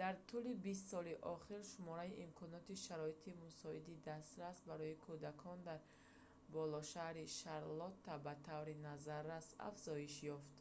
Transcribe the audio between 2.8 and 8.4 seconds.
шароити мусоиди дастрас барои кӯдакон дар болошаҳри шарлотта ба